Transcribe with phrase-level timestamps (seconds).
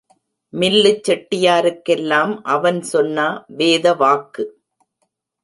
[0.53, 3.27] மில்லுச் செட்டியாருக்கெல்லாம் அவன் சொன்னா
[3.57, 4.45] வேதவாக்கு.